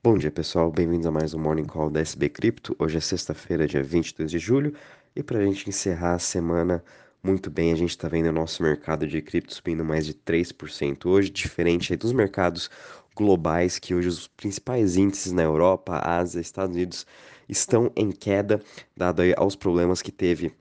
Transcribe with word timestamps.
Bom 0.00 0.16
dia, 0.16 0.30
pessoal. 0.30 0.70
Bem-vindos 0.70 1.06
a 1.06 1.10
mais 1.10 1.34
um 1.34 1.40
Morning 1.40 1.64
Call 1.64 1.90
da 1.90 2.00
SB 2.00 2.28
Cripto. 2.28 2.74
Hoje 2.78 2.98
é 2.98 3.00
sexta-feira, 3.00 3.66
dia 3.66 3.82
22 3.82 4.30
de 4.30 4.38
julho, 4.38 4.72
e 5.14 5.24
para 5.24 5.38
a 5.40 5.44
gente 5.44 5.68
encerrar 5.68 6.14
a 6.14 6.18
semana 6.20 6.84
muito 7.20 7.50
bem, 7.50 7.72
a 7.72 7.74
gente 7.74 7.90
está 7.90 8.06
vendo 8.06 8.28
o 8.28 8.32
nosso 8.32 8.62
mercado 8.62 9.08
de 9.08 9.20
cripto 9.20 9.52
subindo 9.52 9.84
mais 9.84 10.06
de 10.06 10.14
3% 10.14 11.04
hoje, 11.06 11.30
diferente 11.30 11.96
dos 11.96 12.12
mercados 12.12 12.70
globais, 13.16 13.80
que 13.80 13.92
hoje 13.92 14.06
os 14.06 14.28
principais 14.28 14.96
índices 14.96 15.32
na 15.32 15.42
Europa, 15.42 16.00
Ásia, 16.04 16.40
Estados 16.40 16.76
Unidos 16.76 17.04
estão 17.48 17.90
em 17.96 18.12
queda, 18.12 18.62
dado 18.96 19.22
aos 19.36 19.56
problemas 19.56 20.00
que 20.00 20.12
teve 20.12 20.54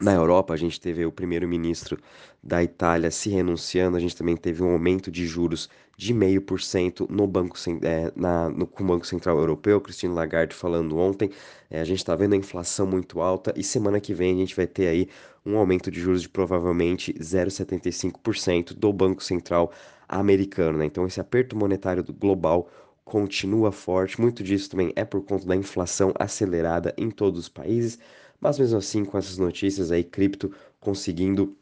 na 0.00 0.12
Europa, 0.14 0.54
a 0.54 0.56
gente 0.56 0.80
teve 0.80 1.04
o 1.04 1.12
primeiro-ministro 1.12 1.98
da 2.42 2.62
Itália 2.62 3.10
se 3.10 3.28
renunciando, 3.30 3.96
a 3.96 4.00
gente 4.00 4.16
também 4.16 4.36
teve 4.36 4.62
um 4.62 4.72
aumento 4.72 5.10
de 5.10 5.26
juros 5.26 5.68
de 5.96 6.14
0,5% 6.14 7.08
no 7.10 7.26
banco, 7.26 7.56
é, 7.82 8.10
na, 8.16 8.48
no, 8.48 8.66
com 8.66 8.82
o 8.82 8.86
Banco 8.86 9.06
Central 9.06 9.38
Europeu, 9.38 9.80
Christine 9.80 10.14
Lagarde 10.14 10.54
falando 10.54 10.98
ontem. 10.98 11.30
É, 11.70 11.80
a 11.80 11.84
gente 11.84 11.98
está 11.98 12.16
vendo 12.16 12.32
a 12.32 12.36
inflação 12.36 12.86
muito 12.86 13.20
alta 13.20 13.52
e 13.56 13.62
semana 13.62 14.00
que 14.00 14.14
vem 14.14 14.34
a 14.34 14.38
gente 14.38 14.56
vai 14.56 14.66
ter 14.66 14.88
aí 14.88 15.08
um 15.44 15.56
aumento 15.56 15.90
de 15.90 16.00
juros 16.00 16.22
de 16.22 16.28
provavelmente 16.28 17.12
0,75% 17.14 18.72
do 18.74 18.92
Banco 18.92 19.22
Central 19.22 19.72
americano. 20.08 20.78
Né? 20.78 20.86
Então, 20.86 21.06
esse 21.06 21.20
aperto 21.20 21.56
monetário 21.56 22.04
global 22.04 22.68
continua 23.04 23.70
forte. 23.72 24.20
Muito 24.20 24.42
disso 24.42 24.70
também 24.70 24.92
é 24.96 25.04
por 25.04 25.22
conta 25.22 25.46
da 25.46 25.56
inflação 25.56 26.12
acelerada 26.18 26.94
em 26.96 27.10
todos 27.10 27.40
os 27.40 27.48
países. 27.48 27.98
Mas 28.42 28.58
mesmo 28.58 28.76
assim, 28.76 29.04
com 29.04 29.16
essas 29.16 29.38
notícias 29.38 29.92
aí, 29.92 30.02
cripto 30.02 30.52
conseguindo 30.80 31.56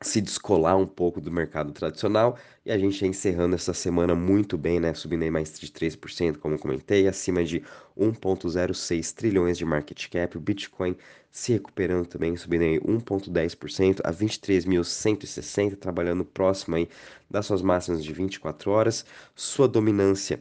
se 0.00 0.20
descolar 0.20 0.76
um 0.76 0.86
pouco 0.86 1.20
do 1.20 1.32
mercado 1.32 1.72
tradicional 1.72 2.38
e 2.64 2.70
a 2.70 2.78
gente 2.78 3.04
é 3.04 3.08
encerrando 3.08 3.56
essa 3.56 3.74
semana 3.74 4.14
muito 4.14 4.56
bem, 4.56 4.78
né? 4.80 4.94
Subindo 4.94 5.24
aí 5.24 5.30
mais 5.30 5.58
de 5.58 5.70
3%, 5.70 6.38
como 6.38 6.58
comentei, 6.58 7.08
acima 7.08 7.42
de 7.44 7.60
1,06 7.96 9.12
trilhões 9.12 9.58
de 9.58 9.64
market 9.64 10.08
cap. 10.08 10.36
O 10.36 10.40
Bitcoin 10.40 10.96
se 11.30 11.52
recuperando 11.54 12.06
também, 12.06 12.36
subindo 12.36 12.62
aí 12.62 12.78
1,10% 12.80 14.00
a 14.04 14.12
23.160, 14.12 15.76
trabalhando 15.76 16.24
próximo 16.24 16.76
aí 16.76 16.88
das 17.28 17.46
suas 17.46 17.62
máximas 17.62 18.02
de 18.04 18.12
24 18.12 18.70
horas. 18.70 19.04
Sua 19.34 19.66
dominância 19.68 20.40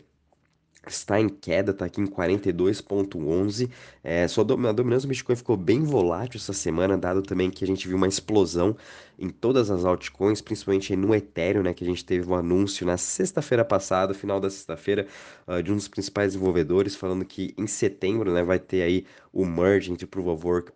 está 0.88 1.20
em 1.20 1.30
queda, 1.30 1.72
está 1.72 1.86
aqui 1.86 2.02
em 2.02 2.08
42.11. 2.08 3.70
É, 4.04 4.28
sua 4.28 4.44
a 4.44 4.72
dominância 4.72 5.08
do 5.08 5.10
Bitcoin 5.10 5.36
ficou 5.36 5.56
bem 5.56 5.84
volátil 5.84 6.40
essa 6.40 6.54
semana, 6.54 6.98
dado 6.98 7.22
também 7.22 7.52
que 7.52 7.64
a 7.64 7.68
gente 7.68 7.88
viu 7.88 7.98
uma 7.98 8.08
explosão 8.08 8.76
em 9.20 9.30
todas 9.30 9.70
as 9.70 9.86
altcoins, 9.86 10.42
principalmente 10.42 10.96
no 10.96 11.14
Ethereum, 11.14 11.62
né, 11.62 11.74
que 11.74 11.84
a 11.84 11.88
gente 11.88 12.04
teve 12.04 12.28
um 12.28 12.34
anúncio 12.34 12.86
na 12.86 12.98
sexta-feira 12.98 13.64
passada, 13.64 14.16
final 14.16 14.40
da 14.40 14.50
sexta-feira, 14.50 15.06
uh, 15.48 15.62
de 15.62 15.72
um 15.72 15.76
dos 15.76 15.88
principais 15.88 16.34
desenvolvedores 16.34 16.96
falando 16.96 17.24
que 17.24 17.54
em 17.56 17.68
setembro, 17.68 18.32
né, 18.32 18.44
vai 18.44 18.58
ter 18.58 18.82
aí 18.82 19.06
o 19.32 19.46
merge 19.46 19.92
entre 19.92 20.08
Proof 20.08 20.28
of 20.28 20.48
Work, 20.48 20.72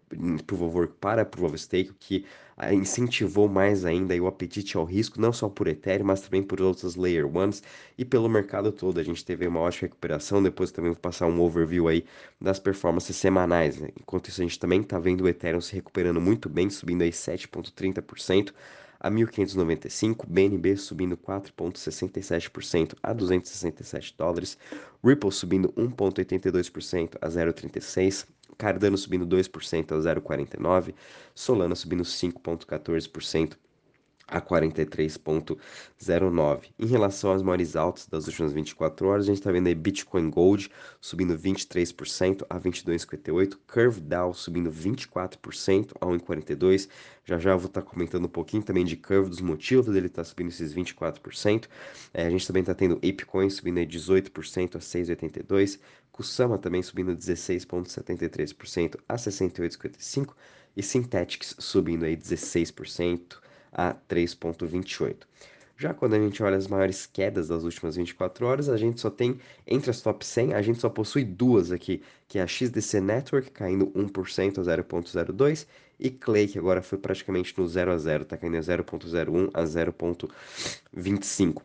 Proof 0.46 0.62
of 0.62 0.78
Work 0.78 0.94
para 1.00 1.26
Proof 1.26 1.54
of 1.54 1.58
Stake, 1.58 1.92
que 2.00 2.26
incentivou 2.72 3.50
mais 3.50 3.84
ainda 3.84 4.16
o 4.16 4.28
apetite 4.28 4.78
ao 4.78 4.86
risco, 4.86 5.20
não 5.20 5.34
só 5.34 5.50
por 5.50 5.68
Ethereum, 5.68 6.06
mas 6.06 6.22
também 6.22 6.42
por 6.42 6.62
outras 6.62 6.96
Layer 6.96 7.26
Ones 7.26 7.62
e 7.98 8.06
pelo 8.06 8.30
mercado 8.30 8.72
todo. 8.72 9.00
A 9.00 9.04
gente 9.04 9.26
teve 9.26 9.46
uma 9.46 9.60
ótima 9.60 9.90
recuperação, 9.90 10.42
depois 10.42 10.72
também 10.72 10.92
vou 10.92 11.00
passar 11.00 11.28
um 11.28 11.42
overview 11.42 11.88
aí 11.88 12.06
das 12.40 12.60
performances 12.60 13.16
semanais. 13.18 13.80
Né? 13.80 13.90
Enquanto 14.00 14.30
isso, 14.30 14.42
a 14.42 14.44
gente 14.46 14.60
também 14.60 14.82
está 14.82 14.98
vendo 14.98 15.22
o 15.22 15.28
Ethereum 15.28 15.62
se 15.62 15.74
recuperando 15.74 16.22
muito 16.22 16.48
bem, 16.48 16.70
subindo 16.70 17.02
aí 17.02 17.12
7,30% 17.12 18.54
a 19.00 19.12
1.595, 19.12 20.26
BNB 20.28 20.78
subindo 20.78 21.16
4,67% 21.18 22.96
a 23.04 23.14
267 23.14 24.16
dólares, 24.18 24.58
Ripple 25.04 25.32
subindo 25.32 25.72
1,82% 25.74 27.16
a 27.22 27.28
0,36, 27.28 28.26
Cardano 28.56 28.96
subindo 28.96 29.26
2% 29.26 29.94
a 29.94 29.98
0,49%, 29.98 30.94
Solana 31.34 31.76
subindo 31.76 32.04
5,14% 32.04 33.58
a 34.28 34.42
43,09. 34.42 36.72
Em 36.80 36.88
relação 36.88 37.32
às 37.32 37.42
maiores 37.42 37.76
altas 37.76 38.08
das 38.08 38.28
últimas 38.28 38.54
24 38.54 39.08
horas, 39.08 39.26
a 39.26 39.28
gente 39.28 39.38
está 39.38 39.52
vendo 39.52 39.68
aí 39.68 39.76
Bitcoin 39.76 40.30
Gold 40.30 40.70
subindo 41.00 41.38
23% 41.38 42.46
a 42.50 42.60
22,58, 42.60 43.58
Curve 43.68 44.02
Dow 44.02 44.34
subindo 44.34 44.72
24% 44.72 45.92
a 46.02 46.06
1,42. 46.06 46.90
Já 47.24 47.40
já 47.40 47.56
vou 47.56 47.68
estar 47.68 47.82
tá 47.82 47.88
comentando 47.88 48.26
um 48.26 48.30
pouquinho 48.30 48.64
também 48.64 48.84
de 48.84 48.96
Curve, 48.96 49.30
dos 49.30 49.42
motivos 49.42 49.94
dele 49.94 50.08
estar 50.08 50.24
tá 50.24 50.26
subindo 50.26 50.50
esses 50.50 50.74
24%. 50.74 51.68
É, 52.14 52.26
a 52.26 52.30
gente 52.30 52.48
também 52.48 52.62
está 52.62 52.74
tendo 52.74 52.96
Apecoin 52.98 53.50
subindo 53.50 53.78
aí 53.78 53.86
18% 53.86 54.76
a 54.76 54.80
6,82, 54.80 55.80
Kusama 56.12 56.58
também 56.58 56.82
subindo 56.82 57.16
16,73% 57.16 58.96
a 59.08 59.16
68,55 59.16 60.34
e 60.78 60.82
Synthetics 60.82 61.56
subindo 61.60 62.06
aí 62.06 62.16
16% 62.16 63.45
a 63.76 63.94
3,28. 64.10 65.18
Já 65.78 65.94
quando 65.94 66.14
a 66.14 66.20
gente 66.20 66.42
olha 66.42 66.56
as 66.56 66.68
maiores 66.68 67.06
quedas 67.06 67.50
das 67.50 67.64
últimas 67.64 67.98
24 67.98 68.46
horas, 68.46 68.70
a 68.70 68.78
gente 68.78 69.02
só 69.02 69.10
tem, 69.10 69.38
entre 69.68 69.92
as 69.92 70.02
top 70.02 70.26
100, 70.26 70.54
a 70.54 70.62
gente 70.62 70.80
só 70.80 70.90
possui 70.90 71.26
duas 71.26 71.70
aqui, 71.70 72.02
que 72.30 72.40
é 72.40 72.42
a 72.42 72.48
XDC 72.48 73.02
Network 73.02 73.52
caindo 73.52 73.88
1% 73.88 74.58
a 74.58 74.62
0,02 74.62 75.68
e 76.00 76.10
Clay, 76.10 76.48
que 76.48 76.58
agora 76.58 76.82
foi 76.82 76.98
praticamente 76.98 77.54
no 77.58 77.68
0 77.68 77.92
a 77.92 77.98
0, 77.98 78.24
está 78.24 78.38
caindo 78.38 78.56
a 78.56 78.62
0,01 78.62 79.50
a 79.54 79.64
0,25. 79.64 81.62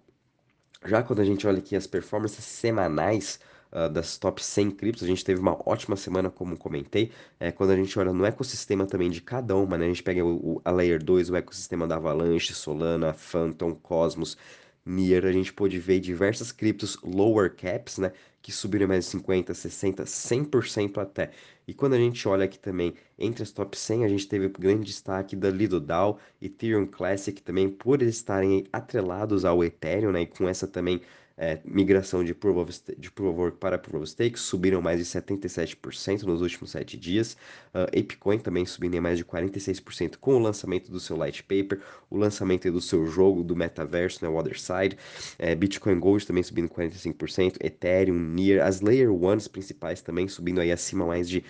Já 0.87 1.03
quando 1.05 1.21
a 1.21 1.25
gente 1.25 1.47
olha 1.47 1.59
aqui 1.59 1.77
as 1.77 1.87
performances 1.87 2.45
semanais, 2.45 3.39
uh, 3.73 3.89
das 3.89 4.19
top 4.19 4.45
100 4.45 4.71
criptos. 4.73 5.03
A 5.03 5.07
gente 5.07 5.25
teve 5.25 5.41
uma 5.41 5.59
ótima 5.67 5.97
semana, 5.97 6.31
como 6.31 6.57
comentei. 6.57 7.13
É, 7.39 7.51
quando 7.53 7.71
a 7.71 7.77
gente 7.77 7.99
olha 7.99 8.13
no 8.13 8.25
ecossistema 8.25 8.87
também 8.87 9.11
de 9.11 9.21
cada 9.21 9.57
uma, 9.57 9.79
né? 9.79 9.87
A 9.87 9.89
gente 9.89 10.03
pega 10.03 10.25
o, 10.25 10.57
o, 10.57 10.63
a 10.65 10.71
Layer 10.71 11.03
2, 11.03 11.31
o 11.31 11.37
ecossistema 11.37 11.87
da 11.87 11.97
Avalanche, 11.97 12.55
Solana, 12.55 13.13
Phantom, 13.13 13.75
Cosmos, 13.75 14.37
Near, 14.85 15.27
a 15.27 15.33
gente 15.33 15.53
pôde 15.53 15.79
ver 15.79 16.01
diversas 16.01 16.51
criptos 16.51 16.99
lower 17.03 17.55
caps, 17.55 17.99
né? 17.99 18.13
Que 18.43 18.51
subiram 18.51 18.89
mais 18.89 19.05
de 19.05 19.11
50, 19.11 19.53
60, 19.53 20.05
100% 20.05 20.99
até. 20.99 21.31
E 21.69 21.75
quando 21.75 21.93
a 21.93 21.99
gente 21.99 22.27
olha 22.27 22.47
aqui 22.47 22.59
também 22.59 22.95
entre 23.19 23.43
as 23.43 23.53
top 23.53 23.79
100, 23.79 24.05
a 24.05 24.09
gente 24.09 24.27
teve 24.27 24.49
grande 24.49 24.87
destaque 24.87 25.37
da 25.37 25.51
Lido 25.51 25.79
DAO, 25.81 26.19
Ethereum 26.41 26.87
Classic 26.87 27.41
também, 27.43 27.69
por 27.69 28.01
eles 28.01 28.17
estarem 28.17 28.65
atrelados 28.73 29.45
ao 29.45 29.63
Ethereum, 29.63 30.13
né? 30.13 30.23
E 30.23 30.27
com 30.27 30.49
essa 30.49 30.67
também 30.67 31.03
é, 31.43 31.59
migração 31.65 32.23
de 32.23 32.35
Proof, 32.35 32.59
of, 32.59 32.83
de 32.99 33.11
Proof 33.11 33.31
of 33.31 33.41
Work 33.41 33.57
para 33.57 33.79
Proof 33.79 34.03
of 34.03 34.11
Stake 34.11 34.39
subiram 34.39 34.83
mais 34.83 34.99
de 34.99 35.07
77% 35.07 36.25
nos 36.25 36.43
últimos 36.43 36.71
7 36.71 36.99
dias. 36.99 37.33
Uh, 37.75 37.99
Apecoin 37.99 38.39
também 38.39 38.67
subindo 38.67 38.95
em 38.95 39.01
mais 39.01 39.17
de 39.17 39.25
46% 39.25 40.19
com 40.21 40.35
o 40.35 40.39
lançamento 40.39 40.93
do 40.93 41.01
seu 41.01 41.17
Light 41.17 41.43
Paper, 41.43 41.81
o 42.11 42.19
lançamento 42.19 42.71
do 42.71 42.79
seu 42.79 43.07
jogo 43.07 43.43
do 43.43 43.57
metaverso, 43.57 44.23
né, 44.23 44.29
o 44.29 44.37
Other 44.37 44.61
Side. 44.61 44.99
É, 45.39 45.55
Bitcoin 45.55 45.99
Gold 45.99 46.27
também 46.27 46.43
subindo 46.43 46.69
45%, 46.69 47.57
Ethereum, 47.65 48.19
Near, 48.19 48.67
as 48.67 48.83
Layer 48.83 49.11
Ones 49.11 49.49
principais 49.49 50.03
também 50.03 50.29
subindo 50.29 50.61
aí 50.61 50.71
acima 50.71 51.07
mais 51.07 51.27
de 51.27 51.43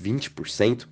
20%. 0.00 0.86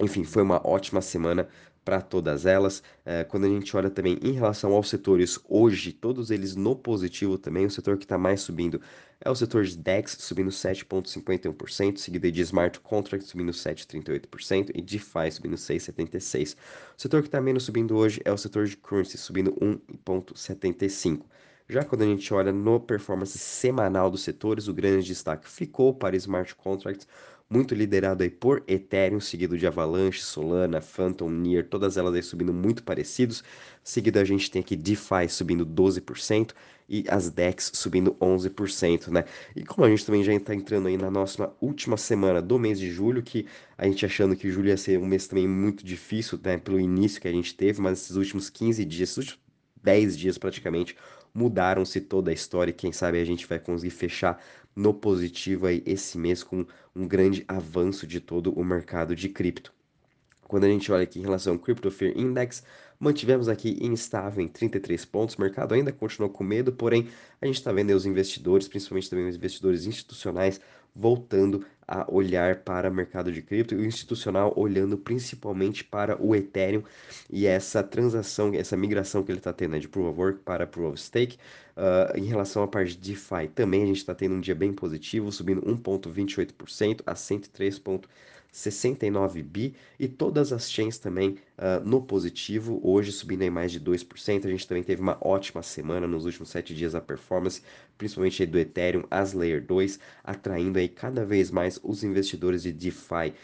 Enfim, 0.00 0.24
foi 0.24 0.42
uma 0.42 0.66
ótima 0.66 1.02
semana 1.02 1.46
para 1.84 2.00
todas 2.00 2.46
elas. 2.46 2.82
É, 3.04 3.24
quando 3.24 3.44
a 3.44 3.48
gente 3.48 3.76
olha 3.76 3.90
também 3.90 4.18
em 4.22 4.32
relação 4.32 4.72
aos 4.72 4.88
setores 4.88 5.38
hoje, 5.48 5.92
todos 5.92 6.30
eles 6.30 6.56
no 6.56 6.74
positivo 6.74 7.36
também, 7.36 7.66
o 7.66 7.70
setor 7.70 7.98
que 7.98 8.04
está 8.04 8.16
mais 8.16 8.40
subindo 8.40 8.80
é 9.20 9.30
o 9.30 9.34
setor 9.34 9.64
de 9.64 9.76
DEX, 9.76 10.16
subindo 10.20 10.50
7,51%, 10.50 11.96
seguido 11.96 12.30
de 12.30 12.40
Smart 12.42 12.78
Contracts, 12.80 13.28
subindo 13.28 13.52
7,38%, 13.52 14.70
e 14.74 14.82
DeFi, 14.82 15.30
subindo 15.30 15.56
6,76%. 15.56 16.56
O 16.96 17.00
setor 17.00 17.22
que 17.22 17.28
está 17.28 17.40
menos 17.40 17.64
subindo 17.64 17.96
hoje 17.96 18.20
é 18.24 18.32
o 18.32 18.36
setor 18.36 18.66
de 18.66 18.76
Currency, 18.76 19.16
subindo 19.16 19.52
1,75%. 19.52 21.22
Já 21.66 21.82
quando 21.82 22.02
a 22.02 22.06
gente 22.06 22.32
olha 22.34 22.52
no 22.52 22.78
performance 22.78 23.38
semanal 23.38 24.10
dos 24.10 24.22
setores, 24.22 24.68
o 24.68 24.74
grande 24.74 25.06
destaque 25.06 25.48
ficou 25.48 25.94
para 25.94 26.14
Smart 26.16 26.54
Contracts, 26.56 27.08
muito 27.48 27.74
liderado 27.74 28.22
aí 28.22 28.30
por 28.30 28.64
Ethereum, 28.66 29.20
seguido 29.20 29.56
de 29.56 29.66
Avalanche, 29.66 30.20
Solana, 30.22 30.80
Phantom, 30.80 31.30
Near, 31.30 31.64
todas 31.68 31.96
elas 31.96 32.14
aí 32.14 32.22
subindo 32.22 32.52
muito 32.52 32.82
parecidos. 32.82 33.44
Seguido 33.82 34.18
a 34.18 34.24
gente 34.24 34.50
tem 34.50 34.60
aqui 34.60 34.76
DeFi 34.76 35.28
subindo 35.28 35.64
12% 35.66 36.52
e 36.88 37.04
as 37.08 37.30
DEX 37.30 37.70
subindo 37.74 38.14
11%, 38.20 39.08
né? 39.08 39.24
E 39.56 39.64
como 39.64 39.84
a 39.86 39.90
gente 39.90 40.04
também 40.04 40.22
já 40.22 40.32
está 40.34 40.54
entrando 40.54 40.88
aí 40.88 40.96
na 40.96 41.10
nossa 41.10 41.52
última 41.60 41.96
semana 41.96 42.42
do 42.42 42.58
mês 42.58 42.78
de 42.78 42.90
julho, 42.90 43.22
que 43.22 43.46
a 43.76 43.86
gente 43.86 44.04
achando 44.04 44.36
que 44.36 44.50
julho 44.50 44.68
ia 44.68 44.76
ser 44.76 44.98
um 44.98 45.06
mês 45.06 45.26
também 45.26 45.48
muito 45.48 45.84
difícil, 45.84 46.38
né, 46.42 46.58
pelo 46.58 46.78
início 46.80 47.20
que 47.20 47.28
a 47.28 47.32
gente 47.32 47.54
teve, 47.54 47.80
mas 47.80 48.00
esses 48.00 48.16
últimos 48.16 48.50
15 48.50 48.84
dias, 48.84 49.10
esses 49.10 49.18
últimos 49.18 49.40
10 49.82 50.16
dias 50.18 50.38
praticamente, 50.38 50.96
mudaram-se 51.32 52.00
toda 52.00 52.30
a 52.30 52.34
história 52.34 52.70
e 52.70 52.74
quem 52.74 52.92
sabe 52.92 53.20
a 53.20 53.24
gente 53.24 53.46
vai 53.46 53.58
conseguir 53.58 53.90
fechar 53.90 54.40
no 54.74 54.92
positivo 54.92 55.66
aí 55.66 55.82
esse 55.86 56.18
mês 56.18 56.42
com 56.42 56.66
um 56.94 57.06
grande 57.06 57.44
avanço 57.46 58.06
de 58.06 58.20
todo 58.20 58.52
o 58.52 58.64
mercado 58.64 59.14
de 59.14 59.28
cripto. 59.28 59.72
Quando 60.46 60.64
a 60.64 60.68
gente 60.68 60.90
olha 60.92 61.04
aqui 61.04 61.18
em 61.18 61.22
relação 61.22 61.54
ao 61.54 61.58
Crypto 61.58 61.90
Fear 61.90 62.16
Index, 62.16 62.62
mantivemos 62.98 63.48
aqui 63.48 63.78
instável 63.80 64.42
em 64.42 64.48
33 64.48 65.04
pontos. 65.04 65.34
O 65.34 65.40
mercado 65.40 65.74
ainda 65.74 65.92
continuou 65.92 66.30
com 66.30 66.44
medo, 66.44 66.72
porém 66.72 67.08
a 67.40 67.46
gente 67.46 67.56
está 67.56 67.72
vendo 67.72 67.90
os 67.90 68.06
investidores, 68.06 68.68
principalmente 68.68 69.10
também 69.10 69.26
os 69.26 69.36
investidores 69.36 69.86
institucionais, 69.86 70.60
voltando 70.94 71.64
a 71.86 72.06
olhar 72.10 72.56
para 72.56 72.90
o 72.90 72.94
mercado 72.94 73.32
de 73.32 73.42
cripto 73.42 73.74
e 73.74 73.78
o 73.78 73.84
institucional 73.84 74.52
olhando 74.56 74.96
principalmente 74.96 75.84
para 75.84 76.20
o 76.22 76.34
Ethereum 76.34 76.82
e 77.30 77.46
essa 77.46 77.82
transação, 77.82 78.52
essa 78.54 78.76
migração 78.76 79.22
que 79.22 79.30
ele 79.30 79.38
está 79.38 79.52
tendo 79.52 79.72
né, 79.72 79.78
de 79.78 79.88
Proof 79.88 80.08
of 80.08 80.20
Work 80.20 80.40
para 80.40 80.66
Proof 80.66 80.92
of 80.94 81.00
Stake. 81.00 81.38
Uh, 81.76 82.16
em 82.16 82.24
relação 82.24 82.62
à 82.62 82.68
parte 82.68 82.96
de 82.96 83.12
DeFi, 83.12 83.48
também 83.52 83.82
a 83.82 83.86
gente 83.86 83.96
está 83.96 84.14
tendo 84.14 84.36
um 84.36 84.40
dia 84.40 84.54
bem 84.54 84.72
positivo, 84.72 85.32
subindo 85.32 85.60
1,28% 85.62 87.02
a 87.04 87.16
103. 87.16 87.82
69 88.54 89.42
bi 89.42 89.74
e 89.98 90.06
todas 90.06 90.52
as 90.52 90.70
chains 90.70 90.96
também 90.96 91.30
uh, 91.58 91.84
no 91.84 92.00
positivo, 92.00 92.80
hoje 92.84 93.10
subindo 93.10 93.42
em 93.42 93.50
mais 93.50 93.72
de 93.72 93.80
2%. 93.80 94.46
A 94.46 94.48
gente 94.48 94.68
também 94.68 94.84
teve 94.84 95.02
uma 95.02 95.18
ótima 95.20 95.60
semana 95.60 96.06
nos 96.06 96.24
últimos 96.24 96.50
7 96.50 96.72
dias 96.72 96.94
a 96.94 97.00
performance, 97.00 97.62
principalmente 97.98 98.46
do 98.46 98.56
Ethereum, 98.56 99.02
as 99.10 99.32
Layer 99.32 99.60
2, 99.60 99.98
atraindo 100.22 100.78
aí 100.78 100.88
cada 100.88 101.24
vez 101.24 101.50
mais 101.50 101.80
os 101.82 102.04
investidores 102.04 102.62
de 102.62 102.72
DeFi. 102.72 103.34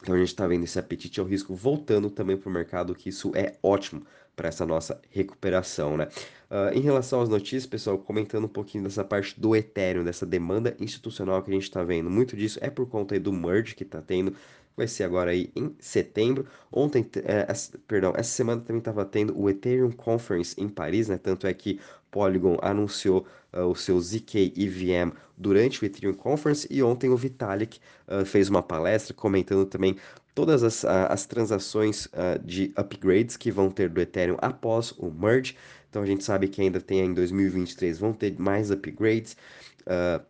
Então 0.00 0.14
a 0.14 0.18
gente 0.18 0.28
está 0.28 0.46
vendo 0.46 0.64
esse 0.64 0.78
apetite 0.78 1.20
ao 1.20 1.26
risco 1.26 1.54
voltando 1.54 2.08
também 2.08 2.36
para 2.36 2.48
o 2.48 2.52
mercado, 2.52 2.94
que 2.94 3.10
isso 3.10 3.32
é 3.36 3.58
ótimo 3.62 4.02
para 4.34 4.48
essa 4.48 4.64
nossa 4.64 5.00
recuperação, 5.10 5.96
né? 5.96 6.08
Uh, 6.50 6.76
em 6.76 6.80
relação 6.80 7.22
às 7.22 7.28
notícias, 7.28 7.66
pessoal, 7.66 7.98
comentando 7.98 8.44
um 8.44 8.48
pouquinho 8.48 8.84
dessa 8.84 9.02
parte 9.02 9.38
do 9.40 9.56
Ethereum, 9.56 10.04
dessa 10.04 10.26
demanda 10.26 10.76
institucional 10.78 11.42
que 11.42 11.50
a 11.50 11.54
gente 11.54 11.62
está 11.62 11.82
vendo, 11.82 12.10
muito 12.10 12.36
disso 12.36 12.58
é 12.60 12.68
por 12.68 12.86
conta 12.86 13.14
aí 13.14 13.18
do 13.18 13.32
merge 13.32 13.74
que 13.74 13.84
está 13.84 14.02
tendo, 14.02 14.34
vai 14.76 14.86
ser 14.86 15.04
agora 15.04 15.30
aí 15.30 15.50
em 15.54 15.74
setembro. 15.78 16.46
Ontem, 16.70 17.08
é, 17.24 17.46
essa, 17.48 17.78
perdão, 17.86 18.12
essa 18.16 18.30
semana 18.30 18.60
também 18.60 18.78
estava 18.78 19.04
tendo 19.04 19.38
o 19.38 19.48
Ethereum 19.48 19.90
Conference 19.90 20.54
em 20.60 20.68
Paris, 20.68 21.08
né? 21.08 21.18
Tanto 21.18 21.46
é 21.46 21.54
que 21.54 21.80
Polygon 22.10 22.58
anunciou 22.62 23.26
uh, 23.52 23.60
o 23.62 23.74
seu 23.74 23.98
ZK 24.00 24.52
EVM 24.56 25.12
durante 25.36 25.82
o 25.82 25.86
Ethereum 25.86 26.14
Conference 26.14 26.66
e 26.70 26.82
ontem 26.82 27.10
o 27.10 27.16
Vitalik 27.16 27.80
uh, 28.06 28.24
fez 28.24 28.48
uma 28.48 28.62
palestra 28.62 29.14
comentando 29.14 29.66
também 29.66 29.96
todas 30.34 30.62
as, 30.62 30.84
as 30.84 31.26
transações 31.26 32.06
uh, 32.06 32.38
de 32.42 32.72
upgrades 32.76 33.36
que 33.36 33.50
vão 33.50 33.70
ter 33.70 33.88
do 33.88 34.00
Ethereum 34.00 34.36
após 34.40 34.92
o 34.92 35.10
merge. 35.10 35.56
Então 35.90 36.02
a 36.02 36.06
gente 36.06 36.24
sabe 36.24 36.48
que 36.48 36.60
ainda 36.60 36.80
tem 36.80 37.00
em 37.00 37.14
2023 37.14 37.98
vão 37.98 38.12
ter 38.12 38.38
mais 38.38 38.70
upgrades. 38.70 39.36
Uh, 39.82 40.24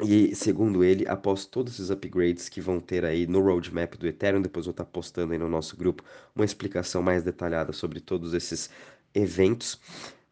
e 0.00 0.34
segundo 0.34 0.82
ele, 0.82 1.06
após 1.06 1.44
todos 1.46 1.74
esses 1.74 1.90
upgrades 1.90 2.48
que 2.48 2.60
vão 2.60 2.80
ter 2.80 3.04
aí 3.04 3.26
no 3.26 3.40
roadmap 3.40 3.94
do 3.96 4.06
Ethereum, 4.06 4.40
depois 4.42 4.66
vou 4.66 4.70
estar 4.72 4.84
postando 4.84 5.32
aí 5.32 5.38
no 5.38 5.48
nosso 5.48 5.76
grupo 5.76 6.02
uma 6.34 6.44
explicação 6.44 7.02
mais 7.02 7.22
detalhada 7.22 7.72
sobre 7.72 8.00
todos 8.00 8.34
esses 8.34 8.70
eventos, 9.14 9.74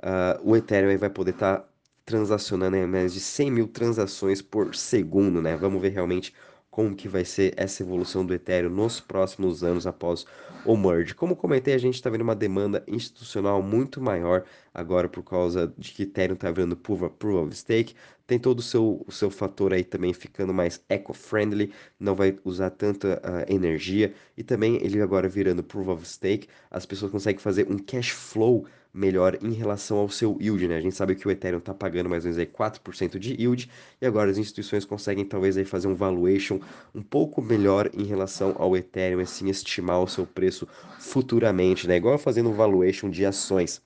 uh, 0.02 0.40
o 0.42 0.56
Ethereum 0.56 0.96
vai 0.98 1.10
poder 1.10 1.32
estar 1.32 1.68
transacionando 2.04 2.76
em 2.76 2.86
mais 2.86 3.12
de 3.12 3.20
100 3.20 3.50
mil 3.50 3.68
transações 3.68 4.42
por 4.42 4.74
segundo, 4.74 5.40
né? 5.40 5.56
Vamos 5.56 5.80
ver 5.80 5.90
realmente 5.90 6.34
como 6.70 6.94
que 6.94 7.08
vai 7.08 7.24
ser 7.24 7.52
essa 7.56 7.82
evolução 7.82 8.24
do 8.24 8.32
Ethereum 8.32 8.70
nos 8.70 9.00
próximos 9.00 9.64
anos 9.64 9.86
após 9.86 10.24
o 10.64 10.76
merge. 10.76 11.14
Como 11.14 11.34
comentei, 11.34 11.74
a 11.74 11.78
gente 11.78 11.94
está 11.94 12.08
vendo 12.08 12.20
uma 12.22 12.36
demanda 12.36 12.84
institucional 12.86 13.62
muito 13.62 14.00
maior 14.00 14.44
agora 14.72 15.08
por 15.08 15.22
causa 15.24 15.72
de 15.76 15.92
que 15.92 16.04
Ethereum 16.04 16.34
está 16.34 16.50
virando 16.50 16.76
proof 16.76 17.02
of, 17.02 17.14
proof 17.18 17.46
of 17.46 17.56
stake. 17.56 17.94
Tem 18.26 18.38
todo 18.38 18.60
o 18.60 18.62
seu, 18.62 19.04
o 19.06 19.10
seu 19.10 19.28
fator 19.30 19.72
aí 19.74 19.82
também 19.82 20.12
ficando 20.14 20.54
mais 20.54 20.80
eco-friendly, 20.88 21.72
não 21.98 22.14
vai 22.14 22.38
usar 22.44 22.70
tanta 22.70 23.20
uh, 23.24 23.52
energia. 23.52 24.14
E 24.36 24.44
também 24.44 24.76
ele 24.76 25.02
agora 25.02 25.28
virando 25.28 25.64
proof 25.64 25.88
of 25.88 26.06
stake, 26.06 26.46
as 26.70 26.86
pessoas 26.86 27.10
conseguem 27.10 27.40
fazer 27.40 27.66
um 27.68 27.76
cash 27.78 28.10
flow 28.10 28.66
melhor 28.92 29.38
em 29.42 29.52
relação 29.52 29.98
ao 29.98 30.08
seu 30.08 30.36
yield, 30.40 30.66
né? 30.68 30.76
A 30.76 30.80
gente 30.80 30.94
sabe 30.96 31.14
que 31.14 31.26
o 31.26 31.30
Ethereum 31.30 31.58
está 31.58 31.72
pagando 31.74 32.08
mais 32.08 32.24
ou 32.24 32.30
menos 32.30 32.38
aí 32.38 32.46
4% 32.46 33.18
de 33.18 33.34
yield 33.34 33.70
e 34.00 34.06
agora 34.06 34.30
as 34.30 34.38
instituições 34.38 34.84
conseguem 34.84 35.24
talvez 35.24 35.56
aí 35.56 35.64
fazer 35.64 35.88
um 35.88 35.94
valuation 35.94 36.60
um 36.94 37.02
pouco 37.02 37.40
melhor 37.40 37.90
em 37.94 38.04
relação 38.04 38.54
ao 38.58 38.76
Ethereum, 38.76 39.20
assim 39.20 39.48
estimar 39.48 40.02
o 40.02 40.08
seu 40.08 40.26
preço 40.26 40.66
futuramente, 40.98 41.86
né? 41.86 41.96
Igual 41.96 42.18
fazendo 42.18 42.50
um 42.50 42.54
valuation 42.54 43.10
de 43.10 43.24
ações. 43.24 43.82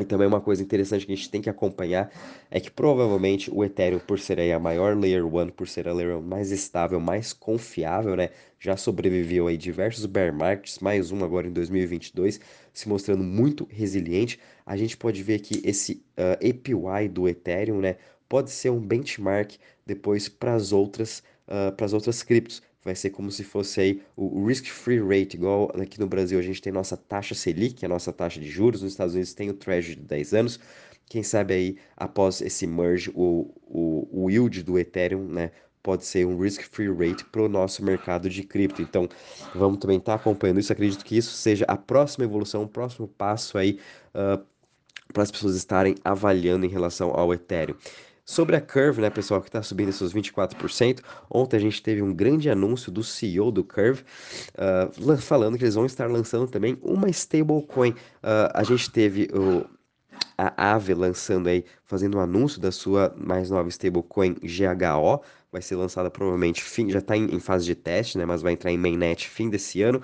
E 0.00 0.04
também 0.04 0.26
uma 0.26 0.40
coisa 0.40 0.62
interessante 0.62 1.04
que 1.04 1.12
a 1.12 1.14
gente 1.16 1.30
tem 1.30 1.42
que 1.42 1.50
acompanhar 1.50 2.10
é 2.50 2.58
que 2.58 2.70
provavelmente 2.70 3.50
o 3.52 3.62
Ethereum, 3.62 3.98
por 3.98 4.18
ser 4.18 4.40
aí 4.40 4.50
a 4.52 4.58
maior 4.58 4.96
Layer 4.96 5.26
1, 5.26 5.50
por 5.50 5.68
ser 5.68 5.88
a 5.88 5.92
Layer 5.92 6.16
1 6.16 6.22
mais 6.22 6.50
estável, 6.50 6.98
mais 6.98 7.32
confiável, 7.32 8.16
né? 8.16 8.30
Já 8.58 8.76
sobreviveu 8.76 9.46
aí 9.46 9.56
diversos 9.56 10.06
bear 10.06 10.32
markets, 10.32 10.78
mais 10.78 11.12
um 11.12 11.22
agora 11.22 11.46
em 11.46 11.52
2022, 11.52 12.40
se 12.72 12.88
mostrando 12.88 13.22
muito 13.22 13.68
resiliente. 13.70 14.40
A 14.64 14.76
gente 14.76 14.96
pode 14.96 15.22
ver 15.22 15.40
que 15.40 15.60
esse 15.64 16.02
uh, 16.18 16.32
ah, 16.32 16.38
APY 16.42 17.08
do 17.08 17.28
Ethereum, 17.28 17.80
né? 17.80 17.96
Pode 18.28 18.50
ser 18.50 18.70
um 18.70 18.80
benchmark 18.80 19.56
depois 19.84 20.28
para 20.28 20.54
as 20.54 20.72
outras, 20.72 21.22
uh, 21.46 21.72
para 21.72 21.84
as 21.84 21.92
outras 21.92 22.22
criptos 22.22 22.62
vai 22.84 22.94
ser 22.94 23.10
como 23.10 23.30
se 23.30 23.44
fosse 23.44 23.80
aí 23.80 24.02
o 24.16 24.46
risk-free 24.46 25.00
rate, 25.00 25.36
igual 25.36 25.70
aqui 25.80 26.00
no 26.00 26.06
Brasil 26.06 26.38
a 26.38 26.42
gente 26.42 26.62
tem 26.62 26.72
nossa 26.72 26.96
taxa 26.96 27.34
Selic, 27.34 27.84
é 27.84 27.86
a 27.86 27.88
nossa 27.88 28.12
taxa 28.12 28.40
de 28.40 28.48
juros, 28.48 28.82
nos 28.82 28.92
Estados 28.92 29.14
Unidos 29.14 29.34
tem 29.34 29.50
o 29.50 29.54
Treasury 29.54 29.96
de 29.96 30.02
10 30.02 30.34
anos. 30.34 30.60
Quem 31.06 31.22
sabe 31.22 31.54
aí, 31.54 31.76
após 31.96 32.40
esse 32.40 32.66
merge, 32.66 33.10
o, 33.14 33.52
o, 33.66 34.24
o 34.24 34.30
yield 34.30 34.62
do 34.62 34.78
Ethereum, 34.78 35.24
né, 35.24 35.50
pode 35.82 36.04
ser 36.04 36.26
um 36.26 36.38
risk-free 36.38 36.92
rate 36.92 37.24
para 37.24 37.42
o 37.42 37.48
nosso 37.48 37.84
mercado 37.84 38.28
de 38.30 38.42
cripto. 38.44 38.80
Então, 38.80 39.08
vamos 39.54 39.78
também 39.78 39.98
estar 39.98 40.12
tá 40.12 40.20
acompanhando 40.20 40.60
isso. 40.60 40.72
Acredito 40.72 41.04
que 41.04 41.16
isso 41.16 41.32
seja 41.32 41.64
a 41.66 41.76
próxima 41.76 42.24
evolução, 42.24 42.62
o 42.62 42.68
próximo 42.68 43.08
passo 43.08 43.58
aí 43.58 43.78
uh, 44.14 44.44
para 45.12 45.22
as 45.22 45.30
pessoas 45.30 45.56
estarem 45.56 45.96
avaliando 46.04 46.64
em 46.64 46.68
relação 46.68 47.10
ao 47.10 47.32
Ethereum. 47.34 47.76
Sobre 48.30 48.54
a 48.54 48.60
Curve, 48.60 49.00
né, 49.00 49.10
pessoal, 49.10 49.40
que 49.40 49.48
está 49.48 49.60
subindo 49.60 49.88
esses 49.88 50.12
24%, 50.14 51.00
ontem 51.28 51.56
a 51.56 51.58
gente 51.58 51.82
teve 51.82 52.00
um 52.00 52.14
grande 52.14 52.48
anúncio 52.48 52.92
do 52.92 53.02
CEO 53.02 53.50
do 53.50 53.64
Curve, 53.64 54.04
uh, 54.54 55.16
falando 55.18 55.58
que 55.58 55.64
eles 55.64 55.74
vão 55.74 55.84
estar 55.84 56.08
lançando 56.08 56.46
também 56.46 56.78
uma 56.80 57.10
stablecoin. 57.10 57.90
Uh, 57.90 57.96
a 58.54 58.62
gente 58.62 58.88
teve 58.88 59.28
o, 59.34 59.66
a 60.38 60.74
Aave 60.74 60.94
lançando 60.94 61.48
aí, 61.48 61.64
fazendo 61.84 62.18
um 62.18 62.20
anúncio 62.20 62.60
da 62.60 62.70
sua 62.70 63.12
mais 63.18 63.50
nova 63.50 63.68
stablecoin 63.68 64.34
GHO, 64.34 65.24
vai 65.50 65.60
ser 65.60 65.74
lançada 65.74 66.08
provavelmente, 66.08 66.62
fim, 66.62 66.88
já 66.88 67.00
está 67.00 67.16
em, 67.16 67.34
em, 67.34 67.40
fase 67.40 67.64
de 67.64 67.74
teste, 67.74 68.16
né, 68.16 68.24
mas 68.24 68.42
vai 68.42 68.52
entrar 68.52 68.70
em 68.70 68.78
mainnet 68.78 69.28
fim 69.28 69.50
desse 69.50 69.82
ano. 69.82 70.00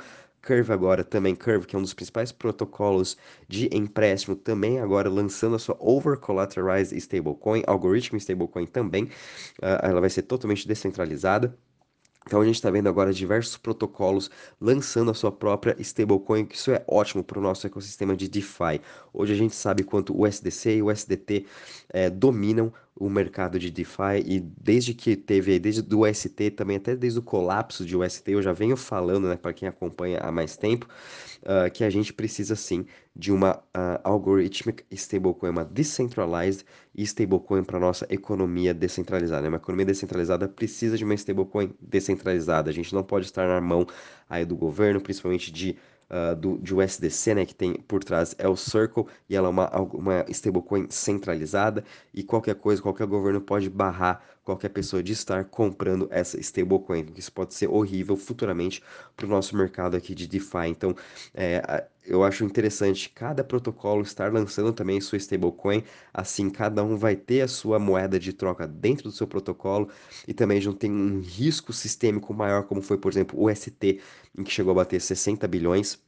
Curve 0.46 0.72
agora 0.72 1.02
também, 1.02 1.34
Curve, 1.34 1.66
que 1.66 1.74
é 1.74 1.78
um 1.78 1.82
dos 1.82 1.92
principais 1.92 2.30
protocolos 2.30 3.16
de 3.48 3.68
empréstimo, 3.72 4.36
também 4.36 4.78
agora 4.78 5.10
lançando 5.10 5.56
a 5.56 5.58
sua 5.58 5.76
Over 5.80 6.16
Collateralized 6.18 6.96
Stablecoin, 6.96 7.64
algoritmo 7.66 8.16
stablecoin 8.16 8.66
também, 8.66 9.04
uh, 9.04 9.82
ela 9.82 10.00
vai 10.00 10.08
ser 10.08 10.22
totalmente 10.22 10.66
descentralizada. 10.68 11.58
Então 12.26 12.40
a 12.40 12.44
gente 12.44 12.56
está 12.56 12.70
vendo 12.70 12.88
agora 12.88 13.12
diversos 13.12 13.56
protocolos 13.56 14.28
lançando 14.60 15.12
a 15.12 15.14
sua 15.14 15.30
própria 15.30 15.76
stablecoin, 15.78 16.44
que 16.44 16.56
isso 16.56 16.72
é 16.72 16.84
ótimo 16.88 17.22
para 17.22 17.38
o 17.38 17.42
nosso 17.42 17.66
ecossistema 17.66 18.16
de 18.16 18.28
DeFi. 18.28 18.80
Hoje 19.12 19.32
a 19.32 19.36
gente 19.36 19.54
sabe 19.54 19.84
quanto 19.84 20.12
o 20.12 20.26
USDC 20.26 20.76
e 20.76 20.82
o 20.82 20.90
USDT 20.90 21.46
é, 21.96 22.10
dominam 22.10 22.70
o 22.94 23.08
mercado 23.08 23.58
de 23.58 23.70
DeFi 23.70 24.22
e 24.26 24.38
desde 24.38 24.92
que 24.92 25.16
teve, 25.16 25.58
desde 25.58 25.82
o 25.94 26.06
UST 26.06 26.50
também, 26.50 26.76
até 26.76 26.94
desde 26.94 27.18
o 27.18 27.22
colapso 27.22 27.86
de 27.86 27.96
UST, 27.96 28.32
eu 28.32 28.42
já 28.42 28.52
venho 28.52 28.76
falando, 28.76 29.28
né, 29.28 29.36
para 29.36 29.54
quem 29.54 29.66
acompanha 29.66 30.18
há 30.18 30.30
mais 30.30 30.58
tempo, 30.58 30.86
uh, 31.42 31.70
que 31.70 31.82
a 31.82 31.88
gente 31.88 32.12
precisa 32.12 32.54
sim 32.54 32.84
de 33.14 33.32
uma 33.32 33.56
uh, 33.56 33.98
algorithmic 34.04 34.84
stablecoin, 34.90 35.48
uma 35.48 35.64
decentralized 35.64 36.66
stablecoin 36.94 37.64
para 37.64 37.80
nossa 37.80 38.06
economia 38.10 38.74
descentralizada. 38.74 39.42
Né? 39.42 39.48
Uma 39.48 39.56
economia 39.56 39.86
descentralizada 39.86 40.46
precisa 40.46 40.98
de 40.98 41.04
uma 41.04 41.14
stablecoin 41.14 41.72
descentralizada. 41.80 42.68
A 42.68 42.74
gente 42.74 42.94
não 42.94 43.02
pode 43.02 43.24
estar 43.24 43.48
na 43.48 43.60
mão 43.60 43.86
aí 44.28 44.44
do 44.44 44.54
governo, 44.54 45.00
principalmente 45.00 45.50
de 45.50 45.76
uh, 46.10 46.34
do, 46.36 46.58
de 46.58 46.74
USDC, 46.74 47.34
né, 47.34 47.46
que 47.46 47.54
tem 47.54 47.74
por 47.74 48.02
trás 48.02 48.34
é 48.38 48.48
o 48.48 48.56
Circle, 48.56 49.06
e 49.28 49.36
ela 49.36 49.48
é 49.48 49.50
uma, 49.50 49.68
uma 49.92 50.24
stablecoin 50.28 50.86
centralizada, 50.90 51.84
e 52.12 52.22
qualquer 52.22 52.54
coisa, 52.56 52.82
qualquer 52.82 53.06
governo 53.06 53.40
pode 53.40 53.68
barrar 53.70 54.22
qualquer 54.46 54.68
pessoa 54.68 55.02
de 55.02 55.12
estar 55.12 55.44
comprando 55.46 56.06
essa 56.08 56.38
stablecoin, 56.38 57.04
isso 57.16 57.32
pode 57.32 57.52
ser 57.52 57.68
horrível 57.68 58.16
futuramente 58.16 58.80
para 59.16 59.26
o 59.26 59.28
nosso 59.28 59.56
mercado 59.56 59.96
aqui 59.96 60.14
de 60.14 60.28
DeFi. 60.28 60.68
Então, 60.68 60.94
é, 61.34 61.84
eu 62.04 62.22
acho 62.22 62.44
interessante 62.44 63.10
cada 63.10 63.42
protocolo 63.42 64.02
estar 64.02 64.32
lançando 64.32 64.72
também 64.72 65.00
sua 65.00 65.18
stablecoin, 65.18 65.82
assim 66.14 66.48
cada 66.48 66.84
um 66.84 66.96
vai 66.96 67.16
ter 67.16 67.40
a 67.40 67.48
sua 67.48 67.80
moeda 67.80 68.20
de 68.20 68.32
troca 68.32 68.68
dentro 68.68 69.10
do 69.10 69.12
seu 69.12 69.26
protocolo 69.26 69.88
e 70.28 70.32
também 70.32 70.60
não 70.60 70.72
tem 70.72 70.92
um 70.92 71.20
risco 71.20 71.72
sistêmico 71.72 72.32
maior, 72.32 72.62
como 72.62 72.80
foi, 72.80 72.98
por 72.98 73.10
exemplo, 73.10 73.42
o 73.42 73.52
ST, 73.52 74.00
em 74.38 74.44
que 74.44 74.52
chegou 74.52 74.70
a 74.70 74.76
bater 74.76 75.00
60 75.00 75.48
bilhões 75.48 75.98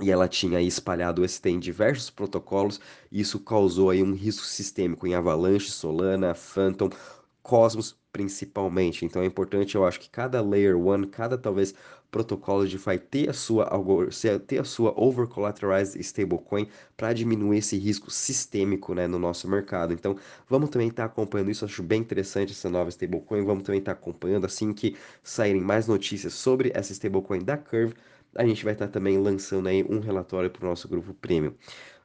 e 0.00 0.10
ela 0.10 0.28
tinha 0.28 0.60
espalhado 0.60 1.22
o 1.22 1.28
ST 1.28 1.48
em 1.48 1.58
diversos 1.58 2.10
protocolos, 2.10 2.80
e 3.10 3.20
isso 3.20 3.38
causou 3.40 3.90
aí 3.90 4.02
um 4.02 4.14
risco 4.14 4.44
sistêmico 4.44 5.06
em 5.06 5.14
Avalanche, 5.14 5.70
Solana, 5.70 6.34
Phantom, 6.34 6.90
Cosmos 7.42 7.98
principalmente. 8.12 9.04
Então 9.04 9.22
é 9.22 9.26
importante, 9.26 9.74
eu 9.74 9.84
acho 9.84 9.98
que 9.98 10.10
cada 10.10 10.40
layer 10.42 10.78
one, 10.78 11.06
cada 11.06 11.38
talvez 11.38 11.74
protocolo 12.10 12.68
de 12.68 12.76
DeFi 12.76 12.98
ter 12.98 13.30
a 13.30 13.32
sua 13.32 13.66
ter 14.46 14.60
a 14.60 14.64
sua 14.64 14.92
over 14.94 15.26
collateralized 15.26 15.98
stablecoin 15.98 16.68
para 16.94 17.14
diminuir 17.14 17.58
esse 17.58 17.78
risco 17.78 18.10
sistêmico, 18.10 18.94
né, 18.94 19.06
no 19.06 19.18
nosso 19.18 19.48
mercado. 19.48 19.94
Então, 19.94 20.14
vamos 20.46 20.68
também 20.68 20.88
estar 20.88 21.08
tá 21.08 21.12
acompanhando 21.12 21.50
isso, 21.50 21.64
acho 21.64 21.82
bem 21.82 22.02
interessante 22.02 22.52
essa 22.52 22.68
nova 22.68 22.90
stablecoin. 22.90 23.42
Vamos 23.44 23.62
também 23.62 23.78
estar 23.78 23.94
tá 23.94 24.00
acompanhando 24.00 24.44
assim 24.44 24.74
que 24.74 24.94
saírem 25.22 25.62
mais 25.62 25.86
notícias 25.88 26.34
sobre 26.34 26.70
essa 26.74 26.92
stablecoin 26.92 27.40
da 27.42 27.56
Curve, 27.56 27.94
a 28.34 28.46
gente 28.46 28.62
vai 28.64 28.74
estar 28.74 28.86
tá 28.86 28.92
também 28.92 29.18
lançando 29.18 29.68
aí 29.68 29.84
um 29.88 30.00
relatório 30.00 30.50
para 30.50 30.64
o 30.64 30.68
nosso 30.68 30.88
grupo 30.88 31.14
premium. 31.14 31.52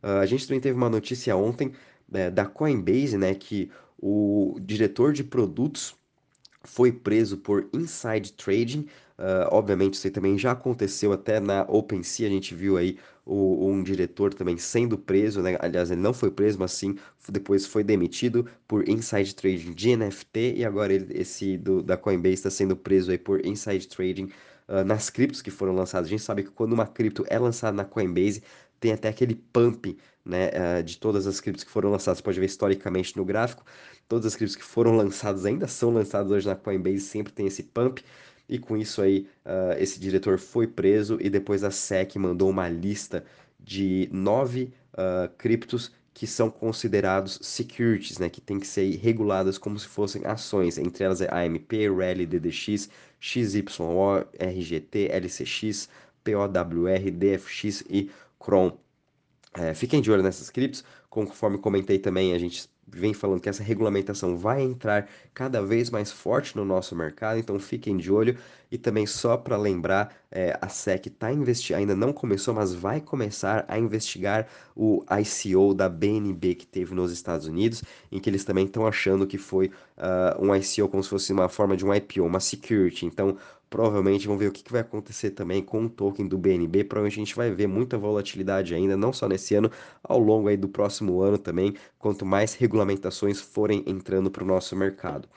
Uh, 0.03 0.19
a 0.21 0.25
gente 0.25 0.47
também 0.47 0.61
teve 0.61 0.77
uma 0.77 0.89
notícia 0.89 1.35
ontem 1.35 1.73
né, 2.09 2.29
da 2.29 2.45
Coinbase, 2.45 3.17
né, 3.17 3.33
que 3.33 3.71
o 3.99 4.57
diretor 4.61 5.13
de 5.13 5.23
produtos 5.23 5.95
foi 6.63 6.91
preso 6.91 7.37
por 7.37 7.67
inside 7.73 8.33
trading. 8.33 8.87
Uh, 9.17 9.47
obviamente, 9.51 9.95
isso 9.95 10.05
aí 10.05 10.11
também 10.11 10.37
já 10.37 10.51
aconteceu 10.51 11.11
até 11.13 11.39
na 11.39 11.63
OpenSea. 11.63 12.27
A 12.27 12.31
gente 12.31 12.53
viu 12.53 12.77
aí 12.77 12.97
o, 13.25 13.67
um 13.67 13.81
diretor 13.81 14.33
também 14.33 14.57
sendo 14.57 14.97
preso, 14.97 15.41
né? 15.41 15.57
Aliás, 15.59 15.89
ele 15.89 16.01
não 16.01 16.13
foi 16.13 16.29
preso, 16.29 16.59
mas 16.59 16.71
sim 16.73 16.95
depois 17.29 17.65
foi 17.65 17.83
demitido 17.83 18.47
por 18.67 18.87
inside 18.87 19.33
trading 19.33 19.73
de 19.73 19.95
NFT. 19.95 20.55
E 20.57 20.65
agora 20.65 20.93
ele, 20.93 21.19
esse 21.19 21.57
do, 21.57 21.81
da 21.81 21.97
Coinbase 21.97 22.35
está 22.35 22.49
sendo 22.51 22.75
preso 22.75 23.11
aí 23.11 23.17
por 23.17 23.43
inside 23.45 23.87
trading 23.87 24.29
uh, 24.67 24.83
nas 24.85 25.09
criptos 25.09 25.41
que 25.41 25.49
foram 25.51 25.73
lançadas. 25.73 26.07
A 26.07 26.09
gente 26.11 26.21
sabe 26.23 26.43
que 26.43 26.51
quando 26.51 26.73
uma 26.73 26.85
cripto 26.85 27.23
é 27.27 27.39
lançada 27.39 27.75
na 27.75 27.85
Coinbase, 27.85 28.43
tem 28.79 28.91
até 28.91 29.09
aquele 29.09 29.35
pump 29.35 29.97
né, 30.23 30.49
uh, 30.49 30.83
de 30.83 30.97
todas 30.97 31.25
as 31.25 31.39
criptos 31.39 31.63
que 31.63 31.71
foram 31.71 31.89
lançadas. 31.89 32.19
Você 32.19 32.23
pode 32.23 32.39
ver 32.39 32.45
historicamente 32.45 33.15
no 33.15 33.25
gráfico, 33.25 33.65
todas 34.07 34.25
as 34.25 34.35
criptos 34.35 34.55
que 34.55 34.63
foram 34.63 34.95
lançadas 34.95 35.45
ainda 35.45 35.67
são 35.67 35.91
lançadas 35.91 36.31
hoje 36.31 36.47
na 36.47 36.55
Coinbase, 36.55 37.01
sempre 37.01 37.33
tem 37.33 37.47
esse 37.47 37.63
pump. 37.63 38.03
E 38.49 38.57
com 38.57 38.77
isso 38.77 39.01
aí, 39.01 39.27
uh, 39.45 39.77
esse 39.77 39.99
diretor 39.99 40.39
foi 40.39 40.67
preso 40.67 41.17
e 41.19 41.29
depois 41.29 41.63
a 41.63 41.71
SEC 41.71 42.15
mandou 42.17 42.49
uma 42.49 42.69
lista 42.69 43.25
de 43.59 44.07
nove 44.11 44.73
uh, 44.93 45.29
criptos 45.37 45.91
que 46.13 46.25
são 46.25 46.49
considerados 46.49 47.37
securities, 47.43 48.17
né, 48.17 48.27
que 48.27 48.41
tem 48.41 48.59
que 48.59 48.65
ser 48.65 48.89
reguladas 48.95 49.57
como 49.57 49.77
se 49.77 49.87
fossem 49.87 50.25
ações. 50.25 50.77
Entre 50.79 51.03
elas 51.03 51.21
é 51.21 51.27
AMP, 51.31 51.87
Rally, 51.95 52.25
DDX, 52.25 52.89
XYO, 53.19 54.25
RGT, 54.39 55.09
LCX, 55.11 55.87
POWR, 56.23 57.11
DFX 57.11 57.83
e 57.87 58.09
Cron. 58.39 58.77
É, 59.55 59.73
fiquem 59.73 60.01
de 60.01 60.11
olho 60.11 60.23
nessas 60.23 60.49
criptos, 60.49 60.83
conforme 61.09 61.57
comentei 61.57 61.99
também, 61.99 62.33
a 62.33 62.39
gente 62.39 62.69
vem 62.87 63.13
falando 63.13 63.41
que 63.41 63.49
essa 63.49 63.63
regulamentação 63.63 64.37
vai 64.37 64.61
entrar 64.61 65.09
cada 65.33 65.61
vez 65.61 65.89
mais 65.89 66.11
forte 66.11 66.55
no 66.55 66.63
nosso 66.63 66.95
mercado, 66.95 67.39
então 67.39 67.59
fiquem 67.59 67.97
de 67.97 68.11
olho. 68.11 68.37
E 68.71 68.77
também 68.77 69.05
só 69.05 69.37
para 69.37 69.55
lembrar, 69.57 70.15
é, 70.29 70.57
a 70.61 70.67
SEC 70.67 71.09
tá 71.09 71.27
ainda 71.27 71.95
não 71.95 72.11
começou, 72.11 72.53
mas 72.53 72.73
vai 72.73 72.99
começar 72.99 73.65
a 73.67 73.79
investigar 73.79 74.47
o 74.75 75.03
ICO 75.09 75.73
da 75.73 75.87
BNB 75.87 76.55
que 76.55 76.67
teve 76.67 76.93
nos 76.93 77.11
Estados 77.11 77.47
Unidos, 77.47 77.83
em 78.11 78.19
que 78.19 78.29
eles 78.29 78.43
também 78.43 78.65
estão 78.65 78.85
achando 78.85 79.25
que 79.25 79.37
foi 79.37 79.67
uh, 79.97 80.43
um 80.45 80.55
ICO 80.55 80.89
como 80.89 81.03
se 81.03 81.09
fosse 81.09 81.31
uma 81.31 81.47
forma 81.49 81.77
de 81.77 81.85
um 81.85 81.93
IPO, 81.93 82.23
uma 82.23 82.39
security. 82.39 83.05
Então, 83.05 83.37
provavelmente 83.69 84.27
vamos 84.27 84.41
ver 84.41 84.49
o 84.49 84.51
que, 84.51 84.63
que 84.63 84.71
vai 84.71 84.81
acontecer 84.81 85.31
também 85.31 85.61
com 85.61 85.85
o 85.85 85.89
token 85.89 86.27
do 86.27 86.37
BNB. 86.37 86.83
Provavelmente 86.83 87.19
a 87.19 87.23
gente 87.25 87.35
vai 87.35 87.51
ver 87.51 87.67
muita 87.67 87.97
volatilidade 87.97 88.73
ainda, 88.73 88.95
não 88.97 89.11
só 89.13 89.27
nesse 89.27 89.55
ano, 89.55 89.71
ao 90.03 90.19
longo 90.19 90.47
aí 90.47 90.57
do 90.57 90.69
próximo 90.69 91.21
ano 91.21 91.37
também, 91.37 91.73
quanto 91.99 92.25
mais 92.25 92.53
regulamentações 92.53 93.39
forem 93.39 93.83
entrando 93.87 94.31
para 94.31 94.43
o 94.43 94.47
nosso 94.47 94.75
mercado. 94.75 95.27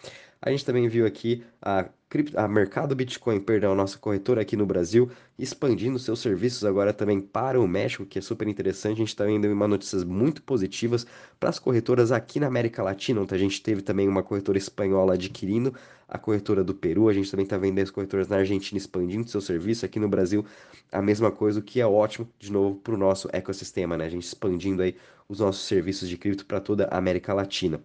A 0.41 0.51
gente 0.51 0.65
também 0.65 0.89
viu 0.89 1.07
aqui 1.07 1.45
a 1.61 1.89
a 2.35 2.49
Mercado 2.49 2.97
Bitcoin, 2.97 3.39
perdão, 3.39 3.71
a 3.71 3.75
nossa 3.75 3.97
corretora 3.97 4.43
aqui 4.43 4.57
no 4.57 4.67
Brasil, 4.67 5.09
expandindo 5.39 5.97
seus 5.97 6.19
serviços 6.19 6.65
agora 6.65 6.93
também 6.93 7.21
para 7.21 7.61
o 7.61 7.69
México, 7.69 8.05
que 8.05 8.19
é 8.19 8.23
super 8.23 8.49
interessante. 8.49 8.95
A 8.95 8.99
gente 8.99 9.09
está 9.09 9.25
vendo 9.25 9.47
uma 9.47 9.69
notícias 9.69 10.03
muito 10.03 10.43
positivas 10.43 11.07
para 11.39 11.51
as 11.51 11.61
corretoras 11.61 12.11
aqui 12.11 12.41
na 12.41 12.49
América 12.49 12.83
Latina, 12.83 13.21
onde 13.21 13.33
a 13.33 13.39
gente 13.39 13.63
teve 13.63 13.81
também 13.81 14.09
uma 14.09 14.25
corretora 14.25 14.59
espanhola 14.59 15.15
adquirindo 15.15 15.73
a 16.09 16.19
corretora 16.19 16.65
do 16.65 16.75
Peru. 16.75 17.09
A 17.09 17.13
gente 17.13 17.31
também 17.31 17.45
está 17.45 17.57
vendo 17.57 17.79
as 17.79 17.91
corretoras 17.91 18.27
na 18.27 18.39
Argentina 18.39 18.77
expandindo 18.77 19.29
seu 19.29 19.41
serviço. 19.41 19.87
Aqui 19.87 20.01
no 20.01 20.09
Brasil, 20.09 20.45
a 20.91 21.01
mesma 21.01 21.31
coisa, 21.31 21.61
o 21.61 21.63
que 21.63 21.81
é 21.81 21.87
ótimo, 21.87 22.29
de 22.41 22.51
novo, 22.51 22.81
para 22.81 22.95
o 22.95 22.99
nosso 22.99 23.29
ecossistema, 23.33 23.97
né? 23.97 24.07
A 24.07 24.11
gente 24.11 24.25
expandindo 24.25 24.83
aí 24.83 24.97
os 25.29 25.39
nossos 25.39 25.65
serviços 25.65 26.09
de 26.09 26.19
cripto 26.19 26.45
para 26.45 26.61
toda 26.61 26.87
a 26.87 26.99
América 26.99 27.33
Latina. 27.33 27.81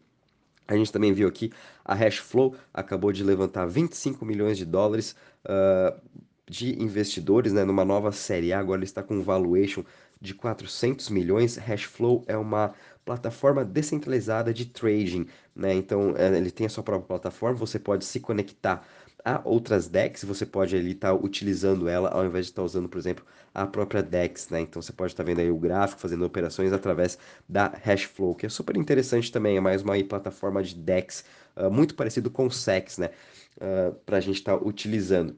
A 0.68 0.76
gente 0.76 0.92
também 0.92 1.14
viu 1.14 1.28
aqui 1.28 1.52
a 1.84 1.94
Hashflow 1.94 2.56
acabou 2.74 3.12
de 3.12 3.24
levantar 3.24 3.66
25 3.68 4.26
milhões 4.26 4.58
de 4.58 4.66
dólares 4.66 5.16
uh, 5.46 6.00
de 6.48 6.82
investidores 6.82 7.54
né, 7.54 7.64
numa 7.64 7.86
nova 7.86 8.12
série 8.12 8.52
A. 8.52 8.60
Agora 8.60 8.80
ele 8.80 8.86
está 8.86 9.04
com 9.04 9.16
um 9.16 9.22
valuation 9.22 9.84
de 10.20 10.34
400 10.34 11.10
milhões. 11.10 11.58
Hashflow 11.58 12.24
é 12.28 12.36
uma 12.36 12.74
plataforma 13.04 13.64
descentralizada 13.64 14.52
de 14.54 14.66
trading, 14.66 15.28
né? 15.56 15.74
Então 15.74 16.16
é, 16.18 16.36
ele 16.36 16.50
tem 16.50 16.66
a 16.66 16.70
sua 16.70 16.84
própria 16.84 17.08
plataforma. 17.08 17.58
Você 17.58 17.78
pode 17.78 18.04
se 18.06 18.20
conectar 18.20 18.84
a 19.26 19.42
outras 19.44 19.88
DEX, 19.88 20.24
você 20.24 20.46
pode 20.46 20.76
ali 20.76 20.92
estar 20.92 21.10
tá 21.10 21.14
utilizando 21.16 21.90
ela 21.90 22.10
ao 22.10 22.24
invés 22.24 22.46
de 22.46 22.52
estar 22.52 22.62
tá 22.62 22.66
usando, 22.66 22.88
por 22.88 23.00
exemplo, 23.00 23.26
a 23.54 23.66
própria 23.66 24.04
DEX, 24.04 24.50
né? 24.50 24.62
Então 24.62 24.80
você 24.82 24.94
pode 24.94 25.14
estar 25.14 25.24
tá 25.24 25.28
vendo 25.28 25.40
aí 25.40 25.50
o 25.50 25.58
gráfico, 25.58 26.00
fazendo 26.00 26.24
operações 26.24 26.72
através 26.72 27.18
da 27.50 27.68
Hashflow, 27.84 28.36
que 28.36 28.46
é 28.46 28.50
super 28.50 28.78
interessante 28.78 29.32
também, 29.32 29.58
é 29.58 29.60
mais 29.60 29.82
uma 29.82 30.02
plataforma 30.04 30.62
de 30.62 30.76
DEX, 30.76 31.26
uh, 31.58 31.72
muito 31.72 31.96
parecido 31.96 32.30
com 32.30 32.46
o 32.46 32.52
SEX, 32.52 33.00
né? 33.00 33.10
Uh, 33.58 33.96
para 34.06 34.18
a 34.18 34.22
gente 34.22 34.38
estar 34.38 34.58
tá 34.58 34.64
utilizando. 34.64 35.36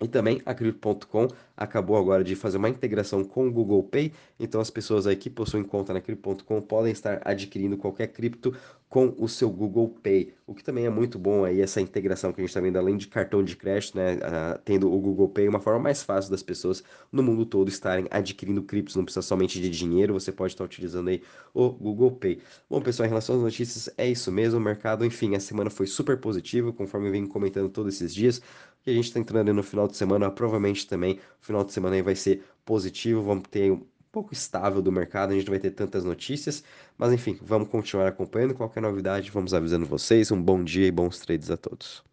E 0.00 0.06
também 0.06 0.40
a 0.46 0.54
Crypto.com 0.54 1.26
acabou 1.56 1.96
agora 1.96 2.22
de 2.22 2.36
fazer 2.36 2.56
uma 2.56 2.68
integração 2.68 3.24
com 3.24 3.48
o 3.48 3.52
Google 3.52 3.82
Pay, 3.82 4.12
então 4.38 4.60
as 4.60 4.70
pessoas 4.70 5.08
aí 5.08 5.16
que 5.16 5.28
possuem 5.28 5.64
conta 5.64 5.92
na 5.92 6.00
Crypto.com 6.00 6.60
podem 6.60 6.92
estar 6.92 7.20
adquirindo 7.24 7.76
qualquer 7.76 8.06
cripto 8.06 8.54
com 8.88 9.14
o 9.18 9.28
seu 9.28 9.50
Google 9.50 9.88
Pay, 10.02 10.32
o 10.46 10.54
que 10.54 10.64
também 10.64 10.86
é 10.86 10.90
muito 10.90 11.18
bom 11.18 11.44
aí 11.44 11.60
essa 11.60 11.80
integração 11.80 12.32
que 12.32 12.40
a 12.40 12.42
gente 12.42 12.48
está 12.48 12.60
vendo 12.60 12.78
além 12.78 12.96
de 12.96 13.06
cartão 13.06 13.44
de 13.44 13.54
crédito, 13.54 13.96
né, 13.96 14.14
uh, 14.14 14.58
tendo 14.64 14.90
o 14.90 14.98
Google 14.98 15.28
Pay, 15.28 15.46
uma 15.46 15.60
forma 15.60 15.78
mais 15.78 16.02
fácil 16.02 16.30
das 16.30 16.42
pessoas 16.42 16.82
no 17.12 17.22
mundo 17.22 17.44
todo 17.44 17.68
estarem 17.68 18.06
adquirindo 18.10 18.62
criptos, 18.62 18.96
não 18.96 19.04
precisa 19.04 19.20
somente 19.20 19.60
de 19.60 19.68
dinheiro, 19.68 20.14
você 20.14 20.32
pode 20.32 20.54
estar 20.54 20.64
utilizando 20.64 21.08
aí 21.08 21.22
o 21.52 21.68
Google 21.70 22.12
Pay. 22.12 22.40
Bom, 22.68 22.80
pessoal, 22.80 23.06
em 23.06 23.10
relação 23.10 23.36
às 23.36 23.42
notícias, 23.42 23.90
é 23.98 24.08
isso 24.08 24.32
mesmo, 24.32 24.58
o 24.58 24.62
mercado, 24.62 25.04
enfim, 25.04 25.34
a 25.34 25.40
semana 25.40 25.68
foi 25.68 25.86
super 25.86 26.18
positiva, 26.18 26.72
conforme 26.72 27.08
eu 27.08 27.12
venho 27.12 27.28
comentando 27.28 27.68
todos 27.68 27.94
esses 27.94 28.14
dias, 28.14 28.40
e 28.86 28.90
a 28.90 28.94
gente 28.94 29.04
está 29.04 29.20
entrando 29.20 29.52
no 29.52 29.62
final 29.62 29.86
de 29.86 29.98
semana, 29.98 30.30
provavelmente 30.30 30.86
também 30.86 31.20
o 31.42 31.44
final 31.44 31.62
de 31.62 31.72
semana 31.74 31.96
aí 31.96 32.02
vai 32.02 32.14
ser 32.14 32.42
positivo, 32.64 33.22
vamos 33.22 33.44
ter 33.50 33.78
pouco 34.12 34.32
estável 34.32 34.82
do 34.82 34.92
mercado, 34.92 35.32
a 35.32 35.34
gente 35.34 35.48
vai 35.50 35.58
ter 35.58 35.70
tantas 35.70 36.04
notícias, 36.04 36.64
mas 36.96 37.12
enfim, 37.12 37.38
vamos 37.42 37.68
continuar 37.68 38.08
acompanhando, 38.08 38.54
qualquer 38.54 38.80
novidade, 38.80 39.30
vamos 39.30 39.54
avisando 39.54 39.86
vocês, 39.86 40.30
um 40.32 40.40
bom 40.42 40.62
dia 40.62 40.86
e 40.86 40.90
bons 40.90 41.18
trades 41.20 41.50
a 41.50 41.56
todos. 41.56 42.04